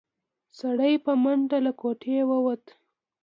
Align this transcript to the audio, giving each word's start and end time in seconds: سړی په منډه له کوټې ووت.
سړی 0.59 0.93
په 1.05 1.11
منډه 1.23 1.57
له 1.65 1.71
کوټې 1.81 2.17
ووت. 2.29 2.63